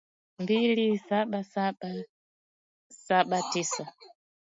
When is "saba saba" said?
0.97-1.91, 1.43-3.37